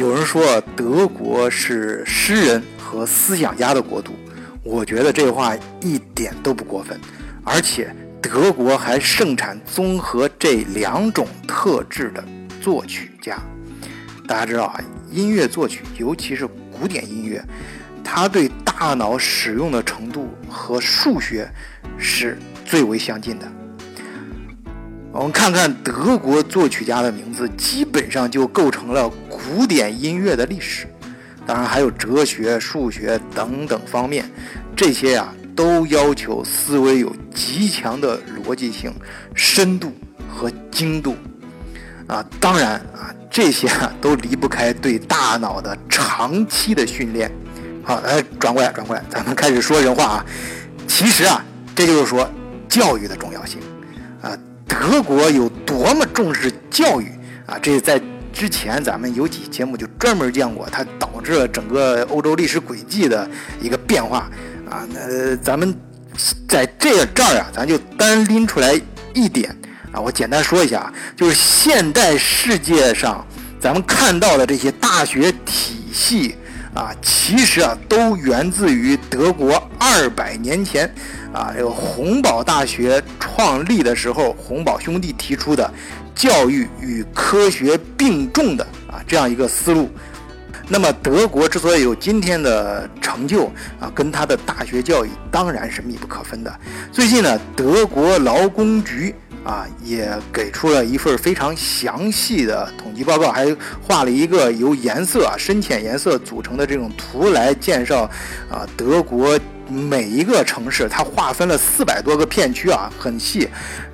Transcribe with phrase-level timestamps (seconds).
[0.00, 4.14] 有人说德国是诗人和思想家的国度，
[4.62, 6.98] 我觉得这话一点都不过分，
[7.44, 12.24] 而且德国还盛产综合这两种特质的
[12.62, 13.38] 作曲家。
[14.26, 17.44] 大家知道啊，音乐作曲，尤其是古典音乐，
[18.02, 21.46] 它对大脑使用的程度和数学
[21.98, 23.46] 是最为相近的。
[25.20, 30.86] 我们看看德国作曲家的名字，基本上就构成了古典音乐的历史。
[31.46, 34.24] 当然还有哲学、数学等等方面，
[34.74, 38.90] 这些呀都要求思维有极强的逻辑性、
[39.34, 39.92] 深度
[40.26, 41.14] 和精度。
[42.06, 47.30] 啊，当然啊，这些啊都离不开对大脑的长期的训练。
[47.84, 50.26] 好，来转过来，转过来，咱们开始说人话啊。
[50.88, 51.44] 其实啊，
[51.76, 52.26] 这就是说
[52.70, 53.29] 教育的重。
[54.70, 57.10] 德国有多么重视教育
[57.44, 57.58] 啊？
[57.60, 58.00] 这在
[58.32, 63.28] 之前咱们有几节目就专门讲过，它导致了整个欧洲历史轨迹的
[63.60, 64.30] 一个变化
[64.70, 64.86] 啊。
[64.94, 65.74] 那咱们
[66.48, 68.80] 在这个这儿啊，咱就单拎出来
[69.12, 69.54] 一点。
[69.92, 73.26] 啊，我简单说一下啊，就是现代世界上
[73.60, 76.36] 咱们看到的这些大学体系
[76.72, 80.88] 啊，其实啊都源自于德国二百年前
[81.32, 85.72] 啊这个洪堡大学创立的时候，洪堡兄弟提出的
[86.14, 89.88] 教育与科学并重的啊这样一个思路。
[90.68, 93.46] 那么德国之所以有今天的成就
[93.80, 96.60] 啊，跟它的大学教育当然是密不可分的。
[96.92, 99.14] 最近呢，德国劳工局。
[99.42, 108.02] 啊，也给出了一份非常详细的统计报告，还画了一个由颜色啊深浅颜色组成的这种图来介绍
[108.50, 109.40] 啊德国
[109.70, 113.48] 每一个城市，它划分了四百多个片区啊，很细。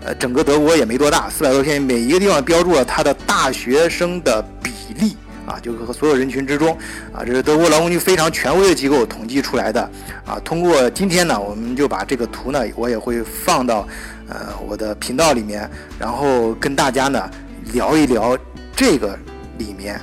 [0.05, 5.17] 呃，整个德国也没多大，四百多片，每一个地方标注了它的大学生的比例
[5.47, 6.77] 啊，就和所有人群之中
[7.13, 9.83] 啊，这是德国劳工局非常权威的机构统计出来的
[10.25, 10.41] 啊。
[10.45, 13.87] 通过今天呢，我们就把这个图呢，我也会放到。
[14.29, 15.71] 呃，我的频道里面，
[16.01, 17.31] 然后跟大家呢
[17.73, 18.37] 聊一聊
[18.75, 19.17] 这个
[19.57, 20.01] 里面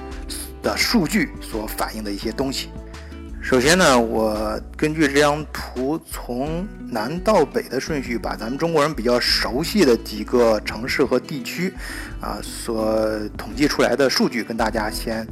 [0.61, 2.69] 的数据所反映的一些东西。
[3.43, 11.73] 首先呢，我根据这张图从南到北的顺序，把咱们中国人比较熟悉的几个城市和地区
[12.21, 13.05] 啊所
[13.37, 15.27] 统计出来的数据跟大家先。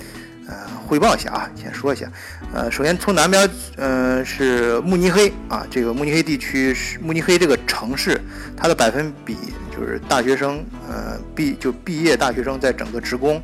[0.51, 2.05] 呃，汇报一下啊，先说一下。
[2.53, 8.19] 呃，首先从南边，呃，是慕尼黑啊，这个慕尼黑地区是慕尼黑这个城市，
[8.57, 9.37] 它的百分比
[9.73, 13.41] 就是大学生，呃，毕就毕业大学生在整个职工，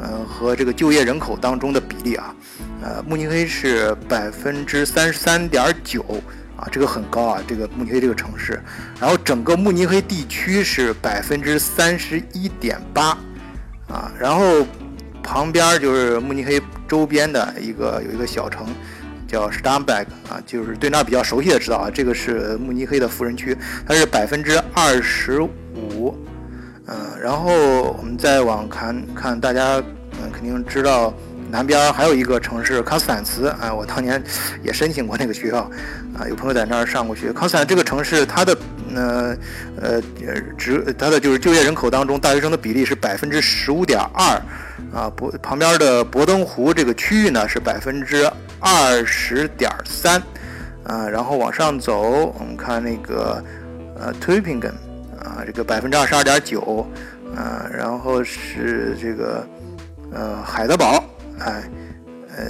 [0.00, 2.34] 呃和这个就业人口当中的比例啊，
[2.82, 6.02] 呃，慕尼黑是百分之三十三点九
[6.56, 8.62] 啊，这个很高啊，这个慕尼黑这个城市。
[8.98, 13.10] 然后整个慕尼黑地区是百分之三十一点八
[13.88, 14.66] 啊，然后。
[15.26, 18.64] 旁边就是慕尼黑周边的一个有一个小城，
[19.26, 23.54] 叫 Starnberg 啊，就是对那儿比较熟悉的知道啊，这个是慕尼黑的富人区，
[23.84, 26.16] 它是百分之二十五，
[26.86, 27.52] 嗯，然后
[27.98, 29.82] 我们再往看看，大家
[30.22, 31.12] 嗯肯定知道
[31.56, 34.22] 南边还有一个城市康斯坦茨啊，我当年
[34.62, 35.60] 也申请过那个学校
[36.14, 37.32] 啊，有朋友在那儿上过学。
[37.32, 38.58] 康斯坦这个城市，它的
[38.94, 39.34] 呃
[39.80, 40.02] 呃
[40.58, 44.38] 职它的就是就业人口当中大学生的比例是百分之十五点二。
[44.92, 48.30] 啊，博旁边的博登湖这个区域呢是百分之
[48.60, 50.22] 二十点三，
[50.84, 53.42] 啊，然后往上走，我们看那个
[53.98, 56.86] 呃 t u i p i n g e n 啊，这个百分之二十二点九，
[57.34, 59.46] 啊，然后是这个
[60.12, 61.02] 呃海德堡，
[61.40, 61.70] 哎，
[62.36, 62.44] 呃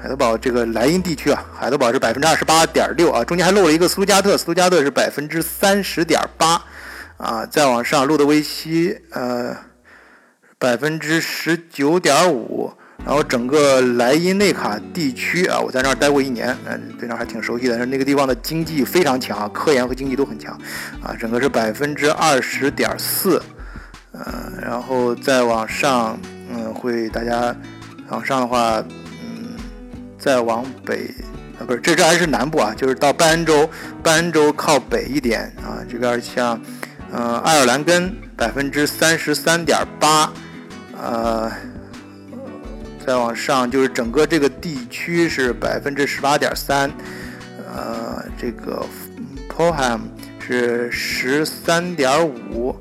[0.00, 6.62] 海德堡这个莱茵地区啊，海德堡是百分之二十八点六啊，中间还漏了一个斯图加特，斯图加特是百分之三十点八，
[7.16, 9.56] 啊，再往上路德维希，呃。
[10.58, 12.72] 百分之十九点五，
[13.04, 17.84] 然后整个莱茵内卡地区啊，我在那儿待过一年，嗯，对那儿还挺熟悉的。
[17.84, 20.58] 那个地方的经济非常强，科研和经济都很强，
[21.02, 23.40] 啊，整个是百分之二十点四，
[24.14, 26.18] 嗯，然后再往上，
[26.50, 27.54] 嗯，会大家
[28.10, 28.82] 往上的话，
[29.22, 29.56] 嗯，
[30.18, 31.10] 再往北
[31.58, 33.68] 啊，不是，这这还是南部啊，就是到拜恩州，
[34.02, 36.60] 拜恩州靠北一点啊，这边像，
[37.12, 40.32] 嗯，爱尔兰根百分之三十三点八。
[40.98, 41.52] 呃，
[43.06, 46.90] 再往上就是整个这个地区是百分之十八点三，
[47.74, 48.82] 呃，这个
[49.48, 50.00] Poham
[50.38, 52.74] 是十三点五，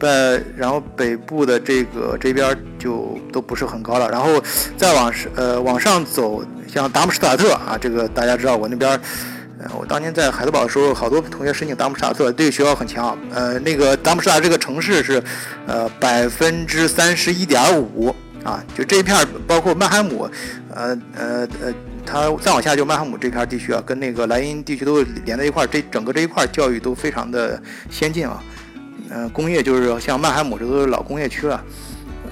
[0.00, 4.42] 在然后北部的这个这边就都不是很高了，然后
[4.76, 8.90] 再往呃往上走，像达姆施塔特啊，这个大家知道我那边
[9.58, 13.16] 呃，我当年在海德堡的时候，好多同学申请达姆施塔特，这个学校很强。
[13.32, 15.22] 呃，那个达姆施塔这个城市是，
[15.66, 20.28] 呃，百分之三十一点五啊，就这一片包括曼海姆，
[20.74, 21.74] 呃呃呃，
[22.04, 27.58] 它再往下就曼海姆这片地区啊，跟那个莱茵地区都连在一块儿，这整个这一块教育都非常的
[27.88, 28.42] 先进啊。
[29.10, 31.64] 嗯，工业就是像曼海姆这都是老工业区了。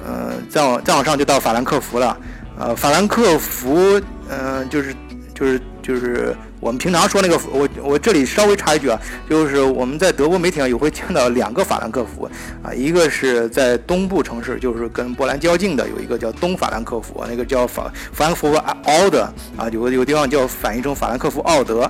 [0.05, 2.17] 呃，再往再往上就到法兰克福了。
[2.59, 4.95] 呃，法兰克福，嗯，就是
[5.35, 6.37] 就是就是。
[6.63, 8.97] 我们平常说那个，我我这里稍微插一句啊，
[9.29, 12.31] 就是我们在德国媒体上也会见到两个法兰克福
[12.63, 19.23] 啊，一个是在东部城市，就是跟波兰交境的，有一个叫东法兰克福，那个叫法法兰克福奥德
[19.57, 21.83] 啊，有个有个地方叫翻译成法兰克福奥德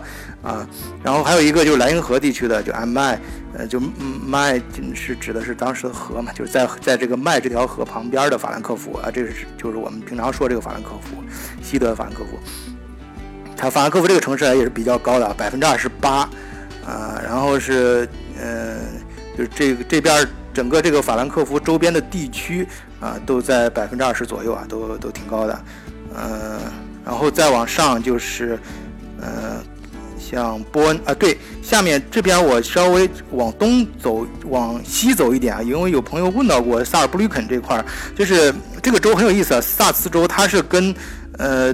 [0.43, 0.67] 啊，
[1.05, 3.19] 然后还有一个就是莱茵河地区的，就 M I，，
[3.53, 4.59] 呃，就麦
[4.95, 11.23] 是指的是当时的河嘛，就是在在这个麦这条河旁边的法兰克福啊，这是就是我们平常说这个法兰克福，
[11.63, 12.39] 西德法兰克福。
[13.63, 16.29] 它法兰克福这个城市也是比较高的，百分之二十八，
[16.85, 18.81] 啊，然后是，嗯，
[19.39, 22.67] 就是这个这边整个这个法兰克福周边的地区
[22.99, 25.65] 啊，都在百分之二十左右啊，都都挺高的，
[26.13, 26.59] 嗯，
[27.05, 28.59] 然后再往上就是，
[29.21, 29.63] 呃，
[30.19, 37.85] 像波恩啊，对，下面这边我稍微往东走，往西走一点啊，因为有朋友问到过萨尔布吕肯这块儿，
[38.17, 40.93] 就是这个州很有意思啊，萨斯州它是跟，
[41.39, 41.73] 呃。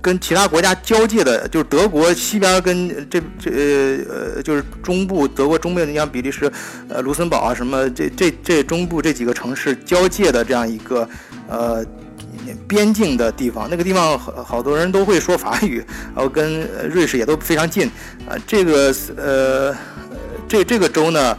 [0.00, 6.50] 跟其他国家交界的，就是德国西边跟这这呃呃，就是中部德国中部，你像比利时、
[6.88, 11.08] 呃卢森堡啊什么，这这这中部这几个城市交界的这样一个
[11.48, 11.84] 呃
[12.66, 15.84] 边境的地方，那个地方好好多人都会说法语，
[16.14, 17.86] 然后跟瑞士也都非常近
[18.28, 18.36] 啊。
[18.46, 19.76] 这个呃
[20.48, 21.36] 这这个州呢，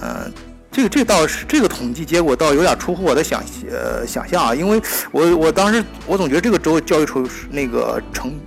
[0.00, 0.30] 呃。
[0.70, 4.80] 这个这倒是这个统计结果倒有点出乎我的想呃想象啊，因为
[5.10, 8.38] 我我当时我总觉得这个州教育出那个程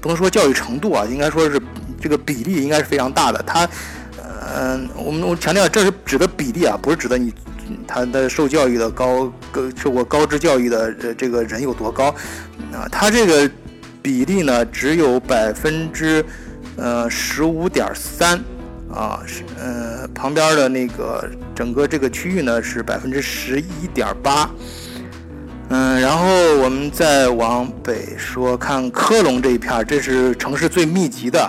[0.00, 1.60] 不能说教育程度啊，应该说是
[2.00, 3.42] 这个比例应该是非常大的。
[3.46, 3.68] 它
[4.54, 7.32] 嗯，我们我强调这是指的比例啊，不是指的你
[7.88, 9.32] 他的受教育的高
[9.76, 12.14] 受过高知教育的呃这个人有多高
[12.72, 13.50] 啊，他这个
[14.02, 16.24] 比例呢只有百分之
[16.76, 18.40] 呃十五点三。
[18.92, 24.48] 啊，是呃，旁边的那个整个这个区域呢是百分之十一点八，
[25.68, 26.26] 嗯，然后
[26.62, 31.40] 我们再往北说，看科隆这一片，这是城市最密集的，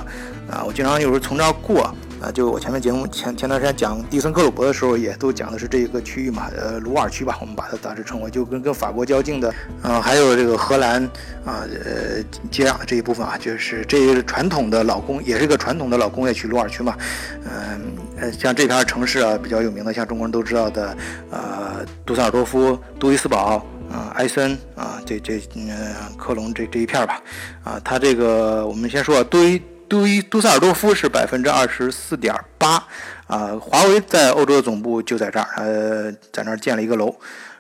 [0.50, 1.94] 啊，我经常有时候从这儿过。
[2.19, 9.54] 啊，就我前面节目前前段时间讲蒂森克鲁伯的时候，也都讲的是这一个区域嘛，呃，鲁尔区吧，我们把它大致称为，就跟跟法国交境的，
[9.84, 11.04] 啊，还有这个荷兰
[11.46, 16.98] 啊，呃，接壤的这一部分啊，就是这个传统的老工，也是一个传统的老工业区，鲁尔区嘛，
[17.46, 17.81] 嗯，
[18.18, 20.98] 呃，像这片城市啊，比较有名的，像中国人都知道的，
[21.30, 25.70] 呃，杜塞尔多夫、杜伊斯堡啊、埃森啊，这这嗯，
[26.18, 27.22] 科隆这这一片吧，
[27.63, 29.62] 啊，它这个我们先说杜伊。
[29.89, 32.84] 杜伊杜塞尔多夫是百分之二十四点八，
[33.28, 37.16] 啊，华为在欧洲的总部就在这儿，呃，在那儿建了一个楼。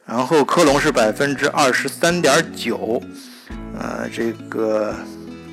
[0.05, 3.01] 然后科隆是百分之二十三点九，
[3.77, 4.93] 呃，这个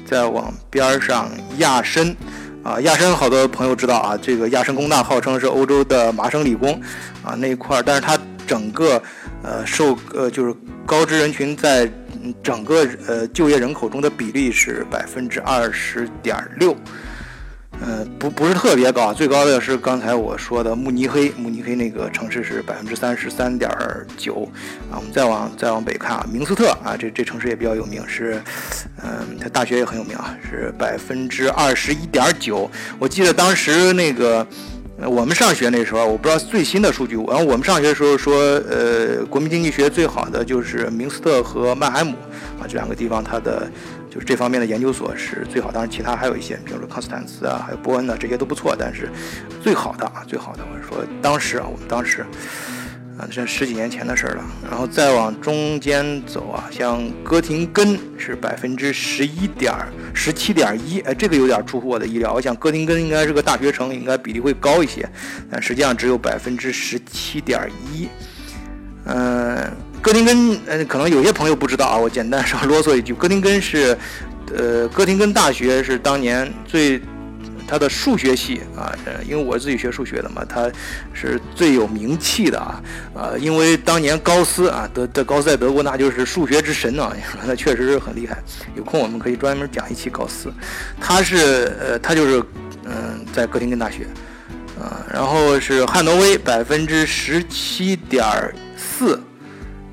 [0.08, 2.16] 再往边上亚琛，
[2.62, 6.80] 啊，亚琛好多朋友知道啊，这个亚琛工大号称是欧洲的麻省理工，
[7.22, 9.00] 啊，那一块儿，但是它整个
[9.42, 10.54] 呃受呃就是
[10.84, 11.88] 高知人群在。
[12.42, 16.76] 整个呃就业人口中的比例是百分之二十点六，
[17.80, 23.70] 呃不不是特别高，最高的是刚才我说的慕尼黑，慕尼黑那个城市是百分之三十三点
[24.16, 24.48] 九
[24.90, 24.96] 啊。
[24.96, 28.40] 我们再往再往北看啊，明斯特啊，这这城市也比较有名，是
[29.02, 32.70] 嗯，它大学也很有名啊，是百分之二十一点九。
[32.98, 34.46] 我记得当时那个。
[34.96, 37.16] 我们上学那时候，我不知道最新的数据。
[37.16, 38.34] 然后我们上学的时候说，
[38.68, 42.14] 呃，国民经济学最好的就是明斯特和曼海姆
[42.60, 43.70] 啊，这两个地方它的
[44.08, 45.70] 就是这方面的研究所是最好。
[45.70, 48.74] 当然，其他还有一些，比如说康斯坦茨啊，还有波恩啊，这些都不错。
[48.78, 49.10] 但是
[49.60, 52.24] 最好的啊，最好的，我是说当时啊，我们当时。
[53.16, 54.44] 啊，这十几年前的事儿了。
[54.68, 59.72] 然后再往中间走啊，像哥廷根是百分之十一点
[60.12, 62.32] 十七点一，哎，这个有点出乎我的意料。
[62.32, 65.08] 我想哥廷根应该是个大学城，应该比例会高一些，
[65.50, 68.08] 但实际上只有百分之十七点一。
[69.06, 69.70] 嗯，
[70.02, 73.96] 哥廷根，呃，可能有些朋友不知道啊，我简单稍啰嗦一句，哥廷根是，
[74.56, 77.00] 呃，哥廷根大学是当年最。
[77.66, 80.70] 他的数学系啊，呃，因为我自己学数学的嘛，他
[81.12, 82.82] 是最有名气的啊，
[83.14, 87.12] 啊，因为当年高斯啊，德德高斯在德国那就是数学之神啊，
[87.46, 88.36] 那确实是很厉害。
[88.76, 90.52] 有空我们可以专门讲一期高斯，
[91.00, 92.42] 他是呃，他就是
[92.84, 94.06] 嗯，在哥廷根大学，
[94.80, 98.24] 啊，然后是汉诺威百分之十七点
[98.76, 99.18] 四，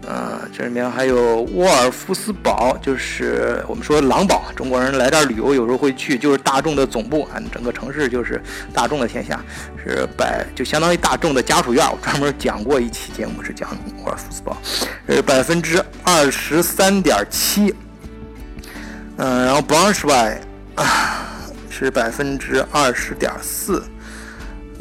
[0.08, 8.42] 呃，这里面还有沃尔夫斯堡，就是我们说狼堡，中国人来这儿旅游有时候会去，就是大众的总部啊，整个城市就是
[8.74, 9.40] 大众的天下，
[9.78, 11.86] 是百就相当于大众的家属院。
[11.86, 13.70] 我专门讲过一期节目是讲
[14.04, 14.58] 沃尔夫斯堡，
[15.08, 17.74] 是百分之二十三点七，
[19.18, 20.38] 嗯，然后 Braunschweig
[21.70, 23.84] 是百分之二十点四。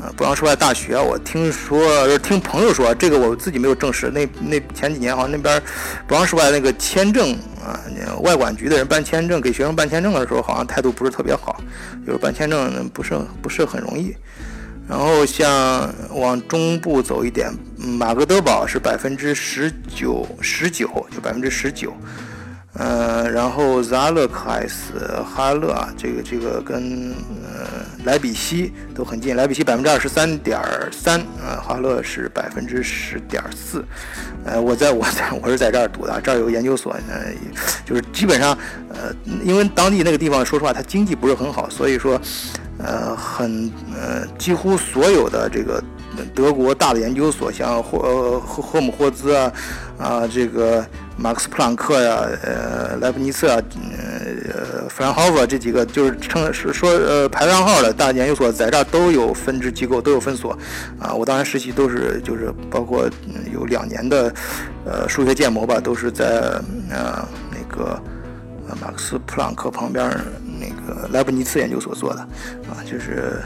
[0.00, 4.10] 啊，布朗什外大学，我听说，是听朋友说，这个我自己没有证实。
[4.10, 5.62] 那那前几年好像那边
[6.06, 7.78] 布朗什外那个签证啊，
[8.22, 11.60] 外管局的人办签证，给学生办签证的时候，好像态度不是特别好，
[12.06, 14.16] 就是办签证不是不是很容易。
[14.88, 21.92] 然后像往中部走一点，马格德堡是百分之十九，十九就百分之十九。
[22.74, 30.58] 呃，然后扎勒克海斯哈勒啊，这个这个跟呃莱比锡都很近，莱比锡百分之二十三点
[30.90, 33.84] 三，呃，华勒是百分之十点四，
[34.44, 37.32] 呃，我在 我在我是在这儿读的，这儿有研究所，呃，
[37.84, 38.56] 就是基本上，
[38.88, 39.14] 呃，
[39.44, 42.20] 因为当地那个地方说实话，它经济不是很好，所以说，
[42.78, 45.82] 呃，很呃，几乎所有的这个。
[46.34, 49.52] 德国大的研究所，像霍赫赫姆霍兹啊，
[49.96, 50.84] 啊，这个
[51.20, 53.60] 马克思普朗克呀，呃，莱布尼茨啊，
[54.54, 60.58] 呃，弗兰霍夫这几个就是称是说呃排上号的大研究所，在这儿都有分支机构，都有分所，
[60.98, 64.32] 啊，我当时实习都是就是包括嗯有两年的
[64.86, 66.24] 呃数学建模吧，都是在
[66.90, 68.00] 呃那个
[68.80, 70.10] 马克思普朗克旁边
[70.58, 72.20] 那个莱布尼茨研究所做的，
[72.70, 73.42] 啊，就是。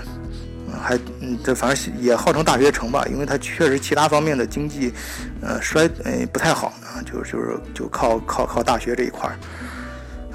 [0.85, 4.93] 还嗯，这反正也号称大学城吧，因为它确实其他方面的经济，
[5.41, 9.37] 呃衰呃不太好啊，就就是就靠靠靠大学这一块儿。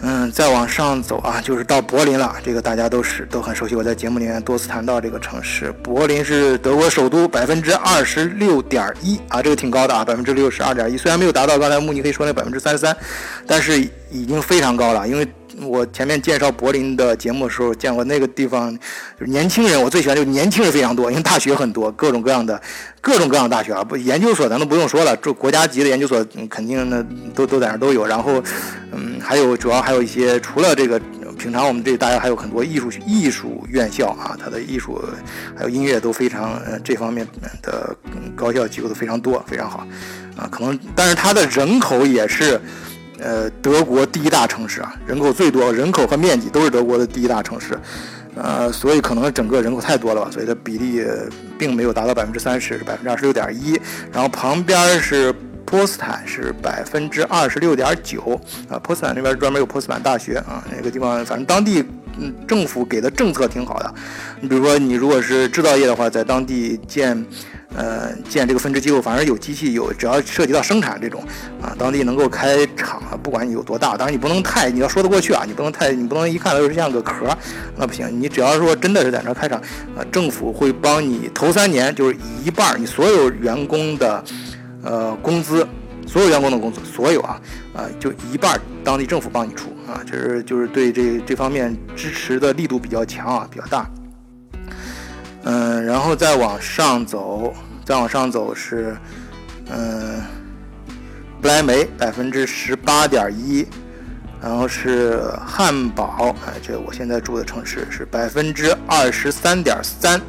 [0.01, 5.73] 嗯，再往上走啊，就是到柏林了，这个大家都是都很熟悉，我在节目里面多次谈到这个城市。
[5.83, 12.95] 柏林是德国首都，百分之二十六点一啊，这个挺高的啊，百分之六十二点一，虽然没有达到刚才慕尼黑说那百分之三十三，
[13.45, 13.79] 但是
[14.09, 15.27] 已经非常高了，因为。
[15.61, 18.73] 我前面介绍柏林的节目的时候，见过那个地方，
[19.19, 22.61] 就是年轻人，我最喜欢就是年轻人非常多，因为大学很多，各种各样的，
[23.01, 28.05] 各种各样的大学啊，不研究所咱都不用说了，就国家级的研究所肯定那都都在那都有。
[28.05, 28.41] 然后，
[28.91, 30.99] 嗯，还有主要还有一些除了这个，
[31.37, 35.01] 平常我们这大家还有很多艺术艺术院校啊，它的艺术
[35.57, 37.27] 还有音乐都非常呃这方面
[37.61, 37.95] 的
[38.35, 39.85] 高校机构都非常多，非常好
[40.37, 40.47] 啊。
[40.51, 42.59] 可能但是它的人口也是。
[43.21, 47.77] 呃，德国第一大城市啊，人口最多，人口和面积都是德国的第一大城市，
[48.35, 51.03] 呃，所以可能整个人口太多了吧，所以它比例
[51.57, 53.79] 并没有达到百分之三十，是百分之二十六点一。
[54.11, 55.33] 然后旁边是
[55.65, 58.79] 波斯坦，是百分之二十六点九啊。
[58.79, 61.83] 波斯坦那边专门有波斯坦大学啊，那个地方反正当地
[62.17, 63.93] 嗯政府给的政策挺好的。
[64.39, 67.25] 你比如说，你如果是制造业的话，在当地建。
[67.75, 71.23] 呃，建这个分支机构，反正有机器，有只要涉及到生产这种，
[71.61, 77.27] 啊，当地能够开厂啊，不管你有多大，当然你不能太，你要说得过去啊，你不能太，你不能一看就是像个壳，
[77.77, 78.09] 那不行。
[78.19, 79.61] 你只要说真的是在那开厂，
[79.95, 84.23] 啊，政府会帮你头三年就是一半，你所有员工的，
[84.83, 85.65] 呃，工资，
[86.07, 87.39] 所有员工的工资，所有啊，
[87.75, 93.87] 啊，就一半，当地政府帮你出啊，就是就是对这这方面支持的力度比较强啊，比较大。
[95.43, 97.53] 嗯，然后再往上走，
[97.85, 98.95] 再往上走是，
[99.69, 100.21] 嗯，
[101.41, 103.65] 不来梅百分之十八点一，
[104.41, 110.19] 然后是汉堡，哎，这我现在住的城市是百分之二十三点三，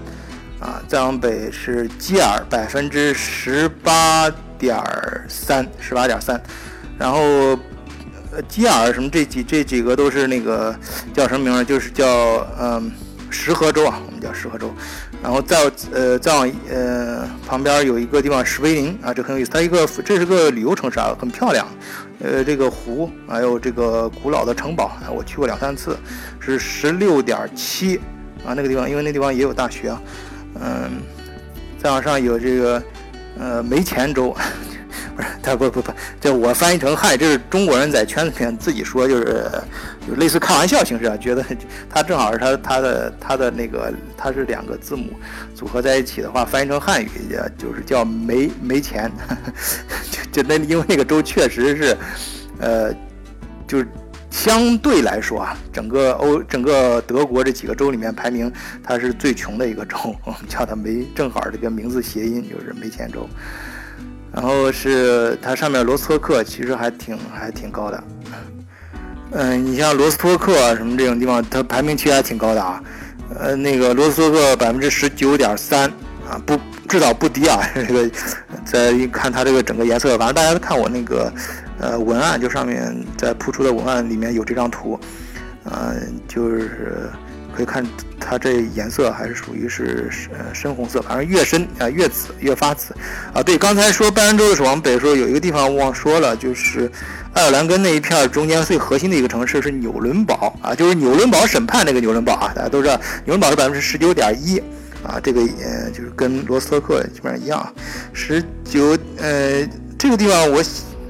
[0.60, 4.80] 啊，再往北是基尔百分之十八点
[5.28, 6.40] 三，十八点三，
[6.96, 7.20] 然后
[8.30, 10.72] 呃基尔什么这几这几个都是那个
[11.12, 11.64] 叫什么名儿？
[11.64, 12.90] 就是叫嗯。
[13.30, 14.70] 石河州啊，我们叫石河州，
[15.22, 21.66] 然后再呃再往呃旁边有一个地方石威林啊，这很有意思，它一个这是个旅游城市啊，很漂亮，
[22.18, 25.96] 呃这个湖还有这个古老的城堡，我去过两三次，
[26.40, 27.96] 是十六点七
[28.44, 30.02] 啊那个地方，因为那地方也有大学啊，
[30.60, 30.90] 嗯，
[31.80, 32.82] 再往上有这个
[33.38, 34.36] 呃梅前州。
[35.42, 39.50] 他 不不不，这我翻译成汉，这是中国人在圈子里面自己说，就是
[40.16, 41.44] 类似开玩笑形式啊，觉得
[41.88, 45.10] 他正好是他他的他的那个，他是两个字母
[45.54, 49.10] 组合在一起的话，翻译成汉语也就是叫没没钱，
[50.32, 51.96] 就就那因为那个州确实是，
[52.58, 52.92] 呃，
[53.66, 53.86] 就是
[54.30, 58.52] 相对来说啊，整个欧整个德国这几个州里面排名
[58.82, 63.28] 它是最穷的一个州，我 们叫它没正好这个名字谐音就是没钱州。
[64.32, 68.04] 然后是它上面罗斯托克，其实还挺还挺高的。
[69.32, 72.82] 嗯，你像罗斯托克什么这种地方，它排名其实还挺高的啊。
[73.38, 75.88] 呃，那个罗斯托克百分之十九点三
[76.28, 76.58] 啊，不
[76.88, 77.60] 至少不低啊。
[77.86, 78.10] 这个
[78.64, 81.32] 再一看它这个整个颜色，反正大家看我那个
[81.78, 84.98] 呃文案，就上面在铺出的文案里面有这张图，
[85.64, 87.08] 嗯，就是
[87.54, 87.84] 可以看
[88.18, 92.94] 它这颜色还是属于是深深红色，反正越深啊越紫越发紫
[93.32, 93.42] 啊。
[93.42, 96.90] 对，刚才说拜仁州的时候往北说有一个地方忘说了，就是
[97.34, 104.62] 爱尔兰跟那一片中间最核心的一个城市是纽伦堡啊，就是纽伦堡审判那个纽伦堡啊，大家都知道纽伦堡是百分之十九点一。
[105.02, 107.74] 啊，这个呃，就是跟罗斯托克基本上一样，
[108.12, 109.66] 十九呃，
[109.98, 110.62] 这个地方我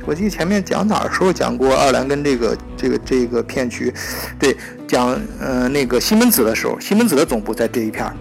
[0.06, 3.92] 我记得前面讲哪儿时候讲过爱尔兰跟这个这个这个片区，
[4.38, 4.56] 对，
[4.90, 8.12] 讲呃那个西门子的时候，西门子的总部在这一片儿，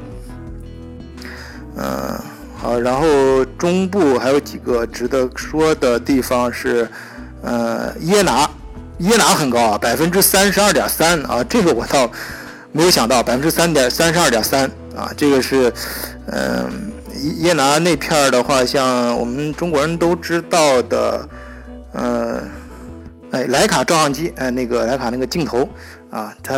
[1.78, 2.20] 嗯，
[2.56, 6.88] 好，然后中部还有几个值得说的地方是，
[7.42, 8.48] 呃，耶拿，
[9.00, 12.12] 耶拿很高啊，百分之三十二点三啊，这个我倒
[12.72, 14.70] 没有想到，百分之三点三十二点三。
[14.96, 15.72] 啊，这个是，
[16.26, 16.92] 嗯，
[17.38, 21.30] 耶拿那片儿的话，像我们中国人都知道的，
[21.94, 22.42] 呃，
[23.32, 25.70] 哎，徕卡照相机，哎，那个徕卡那个镜头，
[26.10, 26.56] 啊，它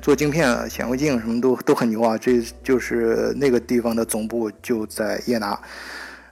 [0.00, 5.58] 做镜片、显微镜什么都都很牛啊，这就是那个地方的总部就在耶拿。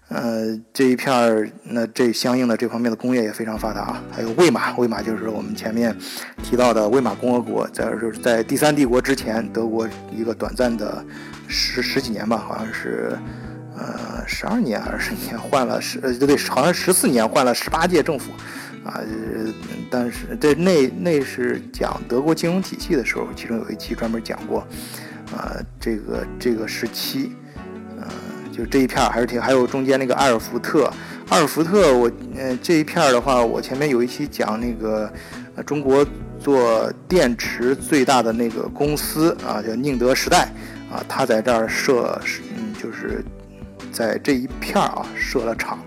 [0.08, 4.02] 呃，这一片儿，那这相应的这方面的工业也非常发达啊。
[4.10, 5.96] 还有魏玛，魏玛就是我们前面
[6.42, 11.04] 提到的魏玛共和国，在就是在第三帝国之前，德国一个短暂的
[11.46, 13.16] 十十几年吧，好像是
[13.78, 18.32] 呃十二年还是十年，换了十呃对对，好像十四年换了十八届政府
[18.84, 19.00] 啊。
[19.90, 24.60] 但是这那那是讲德国金融体系的时候，其中有一期专门讲过
[25.37, 27.32] 啊，这个这个时期。
[28.52, 30.92] 就这一片还是挺，还有中间那个埃尔福特，
[31.28, 35.10] 埃尔福特，我呃这一片的话，我前面有一期讲那个，
[35.54, 36.04] 呃中国
[36.38, 40.49] 做电池最大的那个公司啊，叫宁德时代
[40.90, 42.20] 啊，他在这儿设，
[42.58, 43.25] 嗯，就是
[43.92, 45.78] 在这一片啊设了厂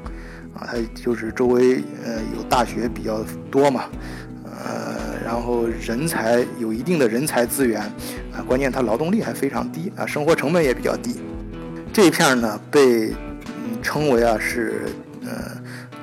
[0.53, 3.85] 啊，它就是周围呃有大学比较多嘛，
[4.45, 4.95] 呃，
[5.25, 7.81] 然后人才有一定的人才资源
[8.31, 11.21] 啊，关键它劳动力还非常低啊，生活成本也比较低。
[11.91, 13.13] 这一片呢，被
[13.81, 14.85] 称为啊是
[15.23, 15.51] 呃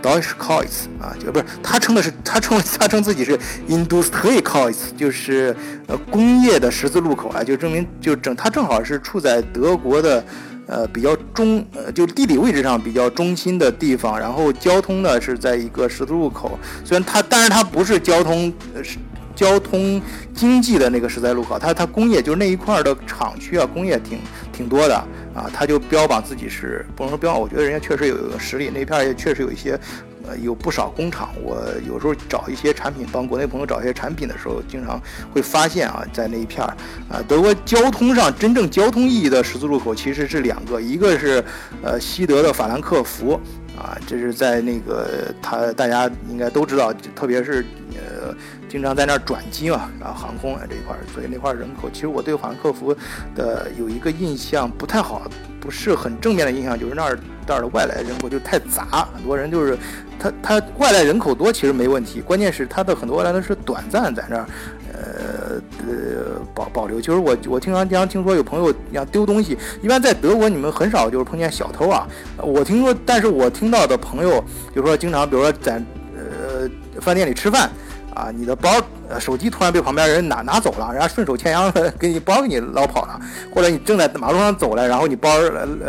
[0.02, 3.38] Deutsche Kreuz 啊，就不是他称的是他称他称自己是
[3.68, 5.54] Industrie Kreuz，就是
[5.86, 10.24] 呃工业的十字路口啊，就证明就正他正好是处在德国的
[10.70, 18.96] 呃比较中呃就地理位置上比较中心的地方，然后交通呢是在一个十字路口，虽然它但是它不是交通呃是
[19.34, 20.00] 交通
[20.32, 24.18] 经济的那个十字路口，它它工业就是那一块的厂区啊，工业挺
[24.52, 24.94] 挺多的。
[25.32, 29.78] 啊，它就标榜自己是不能说标榜，我觉得人家确实有实力，那片也确实有一些，
[30.26, 31.30] 呃，有不少工厂。
[31.42, 35.00] 我有时候找一些产品，帮国内朋友找一些产品的时候，经常
[35.32, 36.76] 会发现啊，在那一片儿，
[37.08, 41.44] 啊，德国交通上真正交通意义的十字路口其实是两个，一个是
[41.82, 43.40] 呃西德的法兰克福，
[43.76, 48.34] 啊，这是在那个他大家应该都知道，特别是呃。
[48.70, 52.96] 经常在那儿转机嘛，然后航空啊这一块儿，所以那块儿人口，其实我对法兰克福
[53.34, 55.28] 的有一个印象不太好，
[55.60, 59.76] 不是很正面的印象，就是那儿那儿的外来人口就太杂，很多人就是
[60.20, 64.46] 他他外来人口多其实没问题，关键是他的很多外来的是短暂在那儿，
[64.92, 67.00] 呃呃保保留。
[67.00, 72.06] 就是我我经常经常听说有朋友要丢东西，一般在德国你们很少就是碰见小偷啊，
[72.36, 75.82] 我听说，但是我听到的朋友就说经常比如说在
[76.16, 77.68] 呃饭店里吃饭。
[78.14, 78.70] 啊，你的包、
[79.08, 83.20] 呃手机突然被旁边人拿拿走了，人家顺手牵羊 给你包给你捞跑了，
[83.54, 85.28] 或者你正在马路上走来，然后你包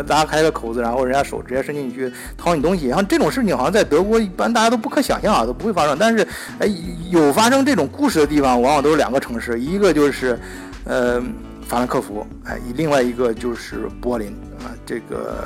[0.08, 5.96] 拉开个口子，然后人家手直接伸进去掏你东西，像这种事情好像在德国一般大家都不可想象啊，都不会发生。
[5.98, 6.26] 但是，
[6.58, 6.68] 哎，
[7.10, 10.38] 有发生这种故事的地方，往往都是两个城市，一个就是，
[10.84, 11.20] 呃，
[11.66, 14.28] 法兰克福，哎，另外一个就是柏林
[14.60, 14.70] 啊。
[14.84, 15.44] 这个，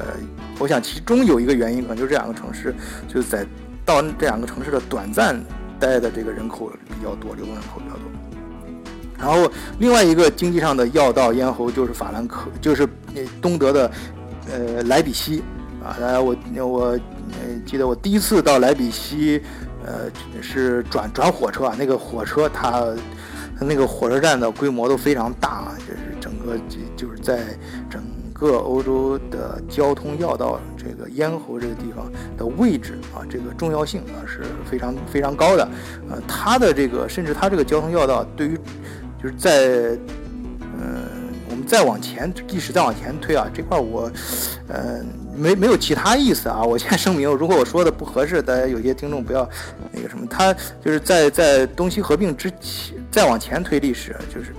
[0.59, 2.75] 我想其中有一个原因，可能就是这两个城市
[3.07, 3.45] 就是在
[3.85, 5.39] 到这两个城市的短暂。
[5.79, 8.03] 待的这个人口比较多，流动人口比较多。
[9.19, 13.91] 然后另外一个经济上的要道咽喉就是法兰克，就是那东德的
[14.51, 15.43] 呃莱比锡
[15.83, 15.97] 啊。
[16.01, 16.99] 大家我我呃
[17.65, 19.41] 记得我第一次到莱比锡，
[19.85, 20.11] 呃
[20.43, 22.87] 是转转火车啊，那个火车它
[23.59, 26.59] 它那个火车站的规模都非常大啊，就是整个
[26.97, 27.41] 就是在
[27.89, 28.03] 整。
[28.39, 35.69] 个欧洲的交通要道，这个咽喉这个地方的位置啊，这个重要性啊是非常非常高的。
[36.09, 38.59] 呃，它的这个甚至它这个交通要道，对于
[39.23, 39.99] 就是在
[40.79, 41.09] 嗯，
[41.51, 44.11] 我们再往前历史再往前推啊，这块我
[44.69, 45.03] 呃
[45.35, 46.63] 没没有其他意思啊。
[46.63, 49.49] 我先声明，如果我说的不合适，大家有些听众不要
[49.91, 50.27] 那个什么。
[50.29, 54.55] 它就是在在东西合并之前再往前推历史，就是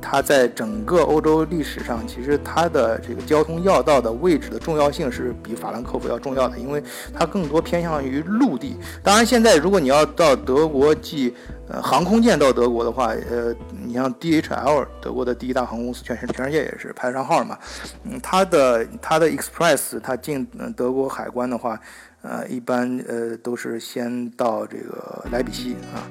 [0.00, 8.76] 它在整个欧洲历史上，其实它的这个交通要道的位置的重要性是比法兰克福要重要的，因为它更多偏向于陆地。
[9.02, 11.34] 当然，现在如果你要到德国寄
[11.68, 17.58] 呃航空舰到德国的话，呃，你像 DHL 德国的第一大航空公司，全世全世界也是排得上号嘛。
[18.04, 21.80] 嗯，它的它的 Express 它进德国海关的话，
[22.22, 26.04] 呃，一般呃都是先到这个莱比锡啊。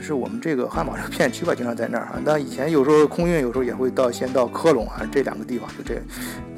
[0.00, 2.20] 是我们这个汉堡这个片区吧，经常在那儿哈。
[2.24, 6.00] 那以前有时候空运，有时候也会到先到科隆啊这两个地方，就这。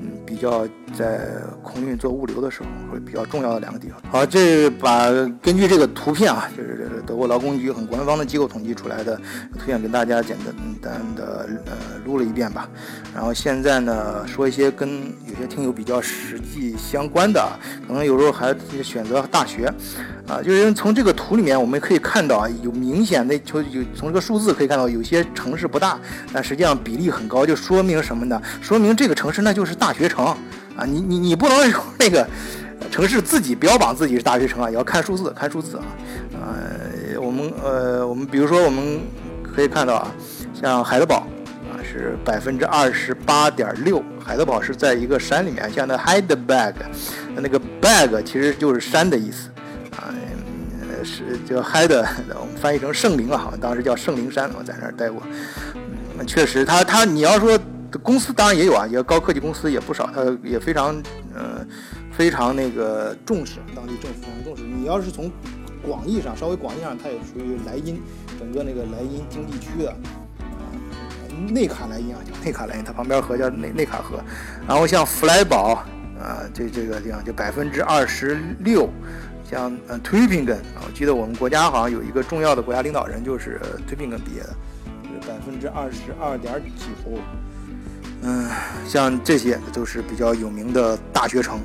[0.00, 1.28] 嗯比较在
[1.62, 4.00] 空运做物流的时候会比较重要的两个地方。
[4.10, 5.10] 好，这把
[5.42, 9.16] 根据这个图片啊，就是德国劳工局很官方的机构统计出来的
[9.52, 10.36] 图片，跟大家简
[10.80, 11.72] 单的呃
[12.04, 12.68] 录了一遍吧。
[13.12, 14.88] 然后现在呢，说一些跟
[15.26, 17.44] 有些听友比较实际相关的，
[17.86, 19.72] 可能有时候还选择大学
[20.28, 25.98] 啊，就是从这个图里面我们可以看到啊，有明显的就有从这个数字可以看到，有些城市不大，
[26.32, 28.40] 但实际上比例很高，就说明什么呢？
[28.62, 30.24] 说明这个城市那就是大大学城。
[30.76, 32.24] 啊，你你你不能说那个
[32.92, 35.84] 城市自己标榜自己是大学城啊，也要看数字，看数字啊。
[36.40, 39.00] 呃，我们呃，我们比如说我们
[39.42, 40.14] 可以看到啊，
[40.54, 41.26] 像海德堡
[41.68, 46.74] 啊是百分之二十八点六，海德堡是在一个山里面，像那 Heidelberg，
[47.34, 49.50] 那个 bag 其实就是山的意思
[49.96, 50.14] 啊，
[51.02, 51.92] 是叫 Heid，
[52.38, 55.20] 我们翻译成圣灵啊，好像当时叫圣灵山，我在那儿待过。
[56.28, 57.58] 确实，他他你要说。
[57.98, 61.02] 公司当然也有啊，也高科技公司也不少，它也非常，
[61.34, 61.66] 呃，
[62.12, 64.62] 非常那个重视当地政府非常重视。
[64.62, 65.30] 你要是从
[65.82, 68.00] 广义上，稍微广义上，它也属于莱茵，
[68.38, 69.94] 整个那个莱茵经济区的，
[71.48, 74.20] 内卡莱茵啊，叫内卡莱茵，它旁边河叫内内卡河。
[74.68, 75.84] 然后像弗莱堡
[76.20, 78.88] 啊，这这个地方就百分之二十六，
[79.42, 84.16] 像呃 t u b i n g e n 啊，我记得我们国家好像有一个重要的国家领导人就是 t u b i n g
[84.16, 84.50] e n 毕业的，
[85.04, 87.18] 是百分之二十二点九。
[88.22, 88.48] 嗯，
[88.86, 91.60] 像这些都是比较有名的大学城。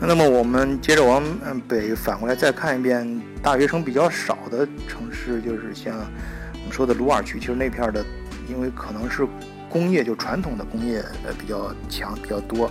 [0.00, 1.22] 那么我们接着往
[1.66, 7.38] 北反过来再看一遍大学城比较少的城市，就是像我们说的鲁尔区。
[7.38, 8.04] 其实那片的，
[8.48, 9.26] 因为可能是
[9.70, 12.66] 工业，就传统的工业呃比较强比较多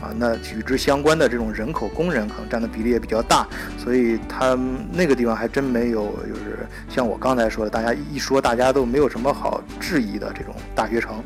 [0.00, 4.56] 啊，那与之相关的这种人口工人可能占的比例也比较大，所以它
[4.92, 6.58] 那个地方还真没有，就是
[6.88, 11.22] 像我刚才说的，大家一说大家都没有什么好质疑的这种大学城。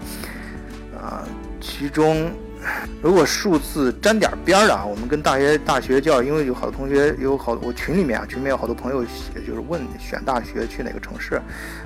[1.04, 1.22] 啊，
[1.60, 2.30] 其中
[3.02, 9.04] 如果数字沾点边儿的啊，我们跟大学大学教，因为有好多同学有好我群里面啊，群里面有好多朋友，
[9.46, 11.34] 就是问选大学去哪个城市，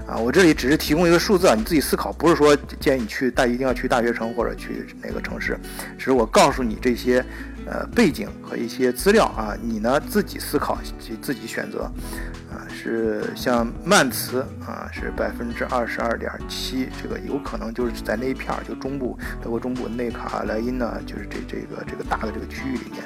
[0.06, 5.58] 啊，我这里只是提供一个数字啊，你自己思考，不是说建议你去大一定要去大学城或者去哪个城市，
[5.98, 7.24] 只是我告诉你这些。
[7.70, 11.82] 呃，背景和一些资料啊，你呢自己思考及自己选择，
[12.50, 23.02] 啊，是像曼茨啊，是百分之二十二点七，这个有可能就是在那一片儿，就中部德国中部内卡莱茵呢，就是这这个这个大的这个区域里面。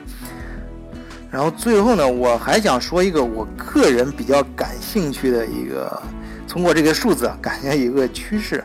[1.30, 6.02] 然后最后呢，我还想说一个我个人比较感兴趣的一个，
[6.46, 8.62] 通过这个数字感觉一个趋势，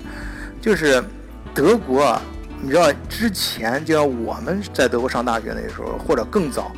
[0.60, 1.02] 就是
[1.54, 2.20] 德国。
[2.60, 6.72] 你知道之前就像我们在德国上大学那时候，或者更早，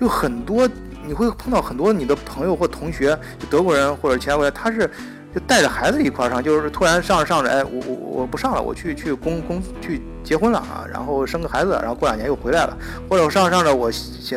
[0.00, 0.68] 就很多
[1.06, 4.90] 你会碰到很多你的朋友或同学，就德国人或者其他国家，他是。
[5.34, 12.78] 就带着孩子一块儿上，就是突然上着上着，哎，我我我不上了，我去去工工去结婚了啊，然后生个孩子，然后过两年又回来了，
[13.10, 13.90] 或者我上着上着我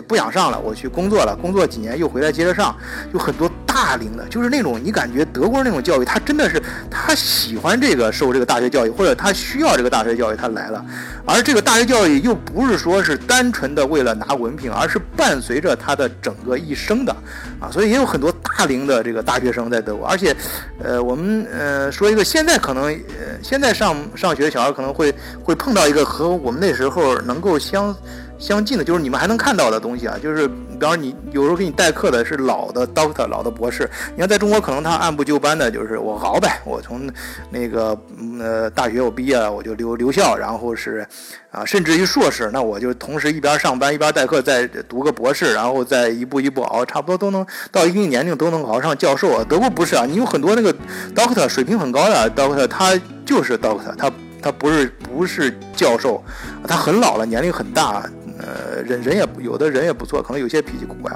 [0.07, 2.75] 不想上了，我去工作了，工作几年又回来接着上，
[3.13, 6.59] 有很多大龄的，就是那种你感觉德国那种教育，他真的是
[6.89, 10.83] 他喜欢这个受这个大学教育，或者他需要这个大学教育，他来了，
[11.27, 17.15] 而这个大学教育又不是说是单纯的为了拿文凭，而是伴随着他的整个一生的，
[17.59, 20.35] 啊，所以也有很多大龄的这个大学生在德国，而且。
[20.83, 25.13] 呃，我们呃说一个，现在可能呃现在上上学的小孩可能会
[25.43, 27.95] 会碰到一个和我们那时候能够相。
[28.39, 33.89] 相近的，就是你们还能看到的东西啊，就是比方说你有时候给你代课的是老的 doctor，老的博士。
[34.13, 37.09] 你看在中国，可能他按部就班的，就是我熬呗，我从
[37.49, 37.97] 那个
[38.39, 41.05] 呃大学我毕业了，我就留留校，然后是
[41.51, 49.45] 啊，甚至于硕士，那我就同时一边上班一边代课，再读个博士，然后再一步一步熬，差不多都能到一定年龄都能熬上教授啊。
[49.49, 50.73] 德国不是啊，你有很多那个
[51.15, 52.95] doctor 水平很高的 doctor，他
[53.25, 56.23] 就是 doctor，他他不是不是教授，
[56.67, 58.07] 他很老了，年龄很大。
[58.39, 61.11] 呃，人人也有的人也不错，可能有些脾气古怪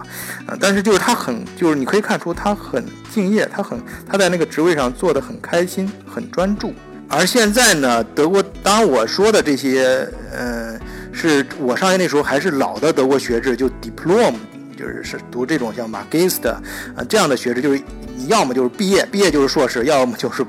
[0.45, 6.73] 啊，但是就是他很，就是你可以看出他很敬业，他很他在那个职位上做的很开心，很专注。
[7.07, 10.79] 而现在呢，德国，当我说的这些，呃，
[11.11, 14.33] 是我上学那时候还是老的德国学制，就 diplom，
[14.77, 16.51] 就是是读这种像马格斯的
[16.95, 17.81] 啊这样的学制，就是
[18.15, 20.41] 你要么就是毕业，毕业就是硕士，要么就是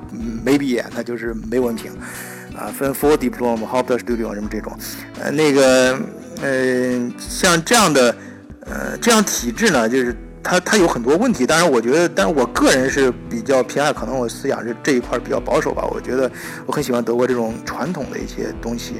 [0.44, 1.90] 没毕业，那就是没文凭
[2.56, 2.70] 啊。
[2.72, 4.72] 分 full diploma、half studio 什么这种，
[5.20, 5.98] 呃，那个
[6.42, 8.14] 嗯，像这样的
[8.66, 10.14] 呃这样体制呢，就是。
[10.42, 15.84] 它它有很多问题，当然我觉得，但是我个人是比较偏爱，可能我思想是这一块比较保守吧。
[15.84, 16.30] 我觉得
[16.66, 18.94] 我很喜欢德国这种传统的一些东西，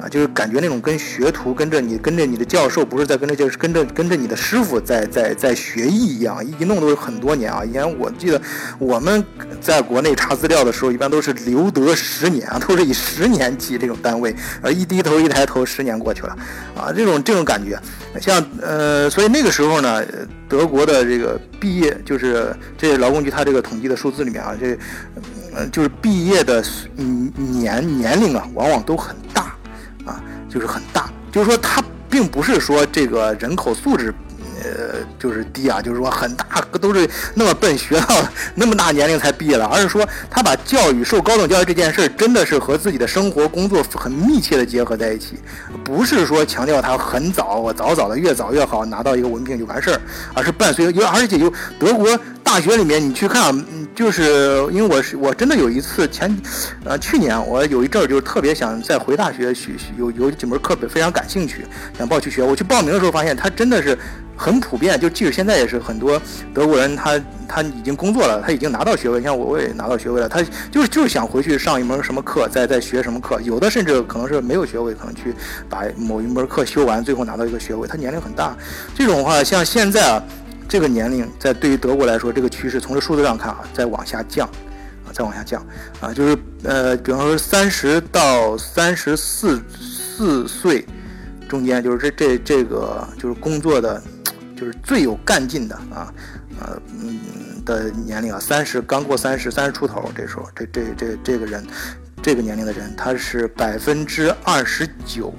[0.00, 7.64] 啊，就是感觉那种跟学徒跟着你跟着你的教授，不是在跟着就是跟着跟着你的师傅在在在学艺一样，一弄都是很多年啊。
[7.64, 8.40] 以前我记得
[8.78, 9.24] 我们
[9.60, 16.36] 在国内查资料的时候，一般都是留德十年啊，都是以十年计这种单位，呃，一低头一抬头，十年过去了，
[16.76, 17.80] 啊，这种这种感觉，
[18.20, 20.02] 像呃，所以那个时候呢。
[20.48, 24.76] 德国的这个毕业，就是这劳工局他这个统计的数字里面啊，这
[25.54, 26.64] 嗯就是毕业的
[26.96, 29.54] 嗯年年龄啊，往往都很大
[30.04, 34.14] 啊，就是很大，就是说他并不是说这个人口素质。
[34.62, 36.44] 呃，就是低啊，就是说很大
[36.80, 38.06] 都是那么笨，学到
[38.54, 45.38] 那么大年龄才毕业了，而是说他把教育受高等教育这件事儿，真的是和自己的生活工作很密切的结合在一起，
[45.84, 50.00] 不是说强调他很早，我早早的越早越好拿到一个文凭就完事儿，
[50.34, 53.54] 而是伴随有，而且有德国大学里面你去看，
[53.94, 56.34] 就是因为我是我真的有一次前，
[56.82, 61.66] 呃去年我有一阵儿就是特别想再回大学学有有几门课本非常感兴趣，
[61.98, 63.96] 想报去学，我去报名的时候发现他真的是。
[64.40, 66.22] 很普遍，就即使现在也是很多
[66.54, 75.34] 德国人，他他已经工作了，他已经拿到学位，像我我也拿到学位了，他就是就是想回去上一门什么课，再再学什么课，有的甚至可能是没有学位，可能去
[75.68, 77.88] 把某一门课修完，最后拿到一个学位。
[77.88, 78.56] 他年龄很大，
[78.94, 80.22] 这种的话像现在啊，
[80.68, 85.66] 这个年龄在对于德国来说，这个趋势从这数字上看啊，在往下降，啊，在往下降，
[86.00, 90.86] 啊，就是呃，比方说三十到三十四四岁
[91.48, 94.02] 中间，就是这这这个就是工作的。
[94.58, 96.12] 就是最有干劲的啊，
[96.58, 97.16] 呃，嗯
[97.64, 101.64] 的年龄啊，三十刚过三十，三十出头，这时候这这这这个人，
[102.20, 105.32] 这个年龄的人，他是百分之二十九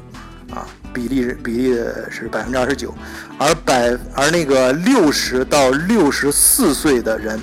[0.51, 1.73] 啊，比例比例
[2.09, 2.93] 是百分之二十九，
[3.37, 7.39] 而百而那个六十到六十四岁的人，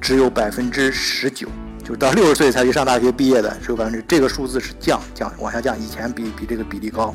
[0.00, 1.48] 只有百分之十九，
[1.82, 7.14] 就是到六十岁才去上大学毕业的，只有百分之这个数字是降降往下降，以前比比这个比例高。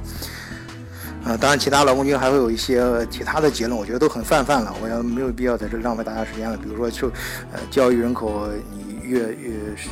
[1.26, 6.58] 啊，当然，其他劳工军还会有一些其他的结论，我觉得都很泛泛了，我也没有必要在这浪费大家时间了。
[6.58, 7.08] 比如说，就
[7.54, 9.88] 呃，教育人口你越越是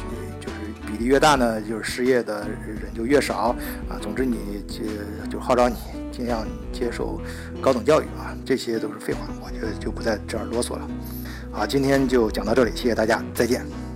[1.05, 3.55] 越大呢，就是失业的人就越少
[3.89, 3.99] 啊。
[4.01, 4.83] 总之，你就
[5.29, 5.75] 就号召你
[6.11, 7.19] 尽量接受
[7.61, 10.87] 高等教育啊，这些都是废话，我觉得就不在这儿啰嗦了。
[11.51, 13.90] 好，今天就讲到这里，谢谢大家，再见。